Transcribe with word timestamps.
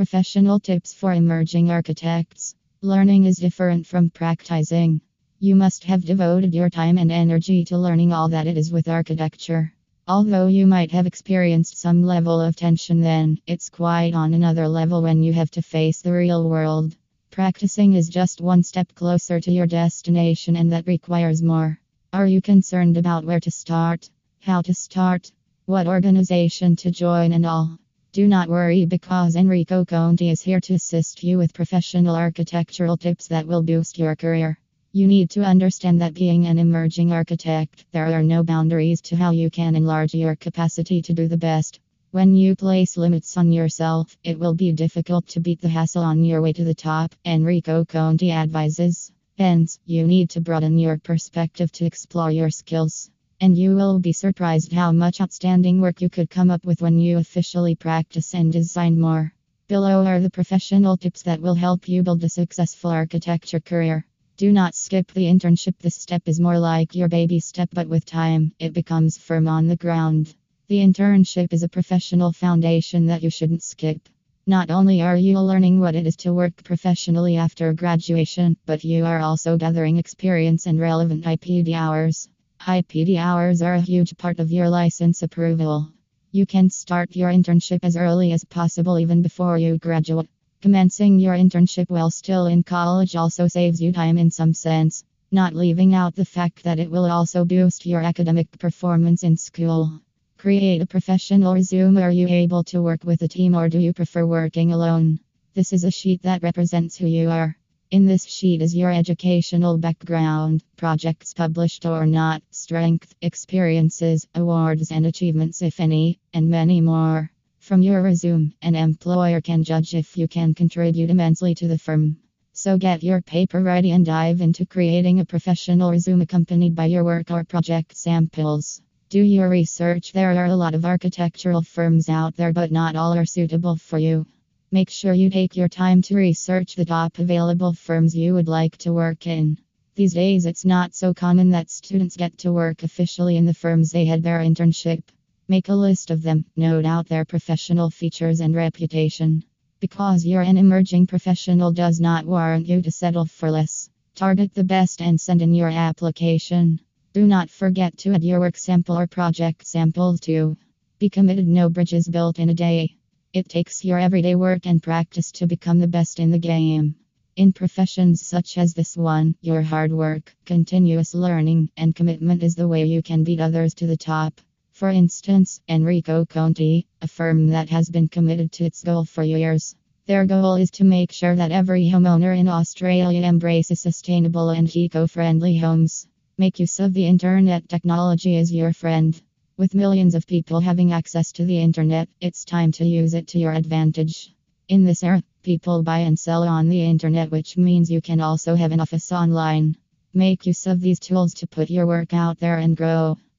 Professional 0.00 0.58
tips 0.58 0.94
for 0.94 1.12
emerging 1.12 1.70
architects. 1.70 2.54
Learning 2.80 3.26
is 3.26 3.36
different 3.36 3.86
from 3.86 4.08
practicing. 4.08 5.02
You 5.40 5.54
must 5.54 5.84
have 5.84 6.06
devoted 6.06 6.54
your 6.54 6.70
time 6.70 6.96
and 6.96 7.12
energy 7.12 7.66
to 7.66 7.76
learning 7.76 8.10
all 8.10 8.30
that 8.30 8.46
it 8.46 8.56
is 8.56 8.72
with 8.72 8.88
architecture. 8.88 9.74
Although 10.08 10.46
you 10.46 10.66
might 10.66 10.90
have 10.92 11.06
experienced 11.06 11.76
some 11.76 12.02
level 12.02 12.40
of 12.40 12.56
tension 12.56 13.02
then, 13.02 13.40
it's 13.46 13.68
quite 13.68 14.14
on 14.14 14.32
another 14.32 14.66
level 14.68 15.02
when 15.02 15.22
you 15.22 15.34
have 15.34 15.50
to 15.50 15.60
face 15.60 16.00
the 16.00 16.14
real 16.14 16.48
world. 16.48 16.96
Practicing 17.30 17.92
is 17.92 18.08
just 18.08 18.40
one 18.40 18.62
step 18.62 18.94
closer 18.94 19.38
to 19.38 19.52
your 19.52 19.66
destination, 19.66 20.56
and 20.56 20.72
that 20.72 20.86
requires 20.86 21.42
more. 21.42 21.78
Are 22.14 22.26
you 22.26 22.40
concerned 22.40 22.96
about 22.96 23.26
where 23.26 23.40
to 23.40 23.50
start? 23.50 24.08
How 24.38 24.62
to 24.62 24.72
start? 24.72 25.30
What 25.66 25.86
organization 25.86 26.76
to 26.76 26.90
join 26.90 27.34
and 27.34 27.44
all? 27.44 27.78
Do 28.12 28.26
not 28.26 28.48
worry 28.48 28.86
because 28.86 29.36
Enrico 29.36 29.84
Conti 29.84 30.30
is 30.30 30.42
here 30.42 30.58
to 30.62 30.74
assist 30.74 31.22
you 31.22 31.38
with 31.38 31.54
professional 31.54 32.16
architectural 32.16 32.96
tips 32.96 33.28
that 33.28 33.46
will 33.46 33.62
boost 33.62 34.00
your 34.00 34.16
career. 34.16 34.58
You 34.90 35.06
need 35.06 35.30
to 35.30 35.44
understand 35.44 36.00
that 36.00 36.14
being 36.14 36.46
an 36.46 36.58
emerging 36.58 37.12
architect, 37.12 37.84
there 37.92 38.06
are 38.06 38.24
no 38.24 38.42
boundaries 38.42 39.00
to 39.02 39.16
how 39.16 39.30
you 39.30 39.48
can 39.48 39.76
enlarge 39.76 40.12
your 40.12 40.34
capacity 40.34 41.00
to 41.02 41.12
do 41.12 41.28
the 41.28 41.36
best. 41.36 41.78
When 42.10 42.34
you 42.34 42.56
place 42.56 42.96
limits 42.96 43.36
on 43.36 43.52
yourself, 43.52 44.16
it 44.24 44.36
will 44.36 44.54
be 44.54 44.72
difficult 44.72 45.28
to 45.28 45.40
beat 45.40 45.60
the 45.60 45.68
hassle 45.68 46.02
on 46.02 46.24
your 46.24 46.42
way 46.42 46.52
to 46.54 46.64
the 46.64 46.74
top, 46.74 47.14
Enrico 47.24 47.84
Conti 47.84 48.32
advises. 48.32 49.12
Hence, 49.38 49.78
you 49.86 50.04
need 50.04 50.30
to 50.30 50.40
broaden 50.40 50.76
your 50.78 50.98
perspective 50.98 51.70
to 51.70 51.84
explore 51.84 52.32
your 52.32 52.50
skills. 52.50 53.08
And 53.42 53.56
you 53.56 53.74
will 53.74 53.98
be 53.98 54.12
surprised 54.12 54.70
how 54.70 54.92
much 54.92 55.18
outstanding 55.18 55.80
work 55.80 56.02
you 56.02 56.10
could 56.10 56.28
come 56.28 56.50
up 56.50 56.66
with 56.66 56.82
when 56.82 56.98
you 56.98 57.16
officially 57.16 57.74
practice 57.74 58.34
and 58.34 58.52
design 58.52 59.00
more. 59.00 59.32
Below 59.66 60.04
are 60.04 60.20
the 60.20 60.28
professional 60.28 60.98
tips 60.98 61.22
that 61.22 61.40
will 61.40 61.54
help 61.54 61.88
you 61.88 62.02
build 62.02 62.22
a 62.22 62.28
successful 62.28 62.90
architecture 62.90 63.58
career. 63.58 64.04
Do 64.36 64.52
not 64.52 64.74
skip 64.74 65.10
the 65.12 65.24
internship. 65.24 65.78
This 65.78 65.94
step 65.94 66.24
is 66.26 66.38
more 66.38 66.58
like 66.58 66.94
your 66.94 67.08
baby 67.08 67.40
step, 67.40 67.70
but 67.72 67.88
with 67.88 68.04
time, 68.04 68.52
it 68.58 68.74
becomes 68.74 69.16
firm 69.16 69.48
on 69.48 69.68
the 69.68 69.76
ground. 69.76 70.34
The 70.68 70.80
internship 70.86 71.54
is 71.54 71.62
a 71.62 71.68
professional 71.68 72.32
foundation 72.32 73.06
that 73.06 73.22
you 73.22 73.30
shouldn't 73.30 73.62
skip. 73.62 74.06
Not 74.46 74.70
only 74.70 75.00
are 75.00 75.16
you 75.16 75.40
learning 75.40 75.80
what 75.80 75.94
it 75.94 76.06
is 76.06 76.16
to 76.16 76.34
work 76.34 76.62
professionally 76.62 77.38
after 77.38 77.72
graduation, 77.72 78.58
but 78.66 78.84
you 78.84 79.06
are 79.06 79.20
also 79.20 79.56
gathering 79.56 79.96
experience 79.96 80.66
and 80.66 80.78
relevant 80.78 81.24
IPD 81.24 81.72
hours. 81.72 82.28
IPD 82.66 83.16
hours 83.16 83.62
are 83.62 83.72
a 83.72 83.80
huge 83.80 84.14
part 84.18 84.38
of 84.38 84.52
your 84.52 84.68
license 84.68 85.22
approval. 85.22 85.88
You 86.30 86.44
can 86.44 86.68
start 86.68 87.16
your 87.16 87.30
internship 87.30 87.78
as 87.82 87.96
early 87.96 88.32
as 88.32 88.44
possible, 88.44 88.98
even 88.98 89.22
before 89.22 89.56
you 89.56 89.78
graduate. 89.78 90.28
Commencing 90.60 91.18
your 91.18 91.34
internship 91.34 91.88
while 91.88 92.10
still 92.10 92.46
in 92.46 92.62
college 92.62 93.16
also 93.16 93.48
saves 93.48 93.80
you 93.80 93.92
time 93.92 94.18
in 94.18 94.30
some 94.30 94.52
sense, 94.52 95.02
not 95.32 95.54
leaving 95.54 95.94
out 95.94 96.14
the 96.14 96.24
fact 96.26 96.62
that 96.64 96.78
it 96.78 96.90
will 96.90 97.10
also 97.10 97.46
boost 97.46 97.86
your 97.86 98.02
academic 98.02 98.50
performance 98.58 99.22
in 99.22 99.38
school. 99.38 99.98
Create 100.36 100.82
a 100.82 100.86
professional 100.86 101.54
resume. 101.54 102.02
Are 102.02 102.10
you 102.10 102.28
able 102.28 102.62
to 102.64 102.82
work 102.82 103.04
with 103.04 103.22
a 103.22 103.28
team 103.28 103.56
or 103.56 103.70
do 103.70 103.78
you 103.78 103.94
prefer 103.94 104.26
working 104.26 104.70
alone? 104.70 105.18
This 105.54 105.72
is 105.72 105.84
a 105.84 105.90
sheet 105.90 106.22
that 106.24 106.42
represents 106.42 106.94
who 106.98 107.06
you 107.06 107.30
are. 107.30 107.56
In 107.90 108.06
this 108.06 108.24
sheet 108.24 108.62
is 108.62 108.72
your 108.72 108.92
educational 108.92 109.76
background, 109.76 110.62
projects 110.76 111.34
published 111.34 111.84
or 111.84 112.06
not, 112.06 112.40
strength, 112.52 113.16
experiences, 113.20 114.28
awards 114.32 114.92
and 114.92 115.06
achievements, 115.06 115.60
if 115.60 115.80
any, 115.80 116.20
and 116.32 116.48
many 116.48 116.80
more. 116.80 117.32
From 117.58 117.82
your 117.82 118.00
resume, 118.00 118.54
an 118.62 118.76
employer 118.76 119.40
can 119.40 119.64
judge 119.64 119.96
if 119.96 120.16
you 120.16 120.28
can 120.28 120.54
contribute 120.54 121.10
immensely 121.10 121.52
to 121.56 121.66
the 121.66 121.78
firm. 121.78 122.18
So 122.52 122.78
get 122.78 123.02
your 123.02 123.22
paper 123.22 123.60
ready 123.60 123.90
and 123.90 124.06
dive 124.06 124.40
into 124.40 124.66
creating 124.66 125.18
a 125.18 125.24
professional 125.24 125.90
resume 125.90 126.22
accompanied 126.22 126.76
by 126.76 126.86
your 126.86 127.02
work 127.02 127.32
or 127.32 127.42
project 127.42 127.96
samples. 127.96 128.80
Do 129.08 129.20
your 129.20 129.48
research. 129.48 130.12
There 130.12 130.30
are 130.30 130.44
a 130.44 130.54
lot 130.54 130.76
of 130.76 130.84
architectural 130.84 131.62
firms 131.62 132.08
out 132.08 132.36
there, 132.36 132.52
but 132.52 132.70
not 132.70 132.94
all 132.94 133.18
are 133.18 133.26
suitable 133.26 133.74
for 133.74 133.98
you. 133.98 134.26
Make 134.72 134.88
sure 134.88 135.12
you 135.12 135.30
take 135.30 135.56
your 135.56 135.66
time 135.66 136.00
to 136.02 136.14
research 136.14 136.76
the 136.76 136.84
top 136.84 137.18
available 137.18 137.72
firms 137.72 138.14
you 138.14 138.34
would 138.34 138.46
like 138.46 138.76
to 138.76 138.92
work 138.92 139.26
in. 139.26 139.58
These 139.96 140.14
days, 140.14 140.46
it's 140.46 140.64
not 140.64 140.94
so 140.94 141.12
common 141.12 141.50
that 141.50 141.72
students 141.72 142.16
get 142.16 142.38
to 142.38 142.52
work 142.52 142.84
officially 142.84 143.36
in 143.36 143.46
the 143.46 143.52
firms 143.52 143.90
they 143.90 144.04
had 144.04 144.22
their 144.22 144.38
internship. 144.38 145.02
Make 145.48 145.70
a 145.70 145.74
list 145.74 146.12
of 146.12 146.22
them, 146.22 146.44
note 146.54 146.86
out 146.86 147.08
their 147.08 147.24
professional 147.24 147.90
features 147.90 148.38
and 148.38 148.54
reputation. 148.54 149.42
Because 149.80 150.24
you're 150.24 150.42
an 150.42 150.56
emerging 150.56 151.08
professional 151.08 151.72
does 151.72 151.98
not 151.98 152.24
warrant 152.24 152.68
you 152.68 152.80
to 152.80 152.92
settle 152.92 153.24
for 153.24 153.50
less. 153.50 153.90
Target 154.14 154.54
the 154.54 154.62
best 154.62 155.02
and 155.02 155.20
send 155.20 155.42
in 155.42 155.52
your 155.52 155.68
application. 155.68 156.78
Do 157.12 157.26
not 157.26 157.50
forget 157.50 157.98
to 157.98 158.12
add 158.12 158.22
your 158.22 158.38
work 158.38 158.56
sample 158.56 158.96
or 158.96 159.08
project 159.08 159.66
samples 159.66 160.20
too. 160.20 160.56
Be 161.00 161.10
committed, 161.10 161.48
no 161.48 161.68
bridges 161.68 162.06
built 162.06 162.38
in 162.38 162.50
a 162.50 162.54
day. 162.54 162.99
It 163.32 163.48
takes 163.48 163.84
your 163.84 164.00
everyday 164.00 164.34
work 164.34 164.66
and 164.66 164.82
practice 164.82 165.30
to 165.32 165.46
become 165.46 165.78
the 165.78 165.86
best 165.86 166.18
in 166.18 166.32
the 166.32 166.38
game. 166.40 166.96
In 167.36 167.52
professions 167.52 168.26
such 168.26 168.58
as 168.58 168.74
this 168.74 168.96
one, 168.96 169.36
your 169.40 169.62
hard 169.62 169.92
work, 169.92 170.34
continuous 170.44 171.14
learning, 171.14 171.70
and 171.76 171.94
commitment 171.94 172.42
is 172.42 172.56
the 172.56 172.66
way 172.66 172.84
you 172.84 173.02
can 173.02 173.22
beat 173.22 173.38
others 173.38 173.72
to 173.74 173.86
the 173.86 173.96
top. 173.96 174.40
For 174.72 174.90
instance, 174.90 175.60
Enrico 175.68 176.24
Conti, 176.24 176.88
a 177.02 177.06
firm 177.06 177.46
that 177.46 177.68
has 177.68 177.88
been 177.88 178.08
committed 178.08 178.50
to 178.52 178.64
its 178.64 178.82
goal 178.82 179.04
for 179.04 179.22
years. 179.22 179.76
Their 180.06 180.26
goal 180.26 180.56
is 180.56 180.72
to 180.72 180.84
make 180.84 181.12
sure 181.12 181.36
that 181.36 181.52
every 181.52 181.84
homeowner 181.84 182.36
in 182.36 182.48
Australia 182.48 183.22
embraces 183.22 183.80
sustainable 183.80 184.50
and 184.50 184.74
eco 184.74 185.06
friendly 185.06 185.56
homes. 185.56 186.08
Make 186.36 186.58
use 186.58 186.80
of 186.80 186.94
the 186.94 187.06
internet. 187.06 187.68
Technology 187.68 188.36
as 188.38 188.52
your 188.52 188.72
friend. 188.72 189.22
With 189.60 189.74
millions 189.74 190.14
of 190.14 190.26
people 190.26 190.60
having 190.60 190.90
access 190.90 191.32
to 191.32 191.44
the 191.44 191.58
internet, 191.58 192.08
it's 192.18 192.46
time 192.46 192.72
to 192.72 192.86
use 192.86 193.12
it 193.12 193.26
to 193.26 193.38
your 193.38 193.52
advantage. 193.52 194.34
In 194.68 194.84
this 194.84 195.02
era, 195.02 195.22
people 195.42 195.82
buy 195.82 195.98
and 195.98 196.18
sell 196.18 196.44
on 196.44 196.70
the 196.70 196.82
internet, 196.82 197.30
which 197.30 197.58
means 197.58 197.90
you 197.90 198.00
can 198.00 198.22
also 198.22 198.54
have 198.54 198.72
an 198.72 198.80
office 198.80 199.12
online. 199.12 199.76
Make 200.14 200.46
use 200.46 200.66
of 200.66 200.80
these 200.80 200.98
tools 200.98 201.34
to 201.34 201.46
put 201.46 201.68
your 201.68 201.86
work 201.86 202.14
out 202.14 202.38
there 202.38 202.56
and 202.56 202.74
grow. 202.74 203.18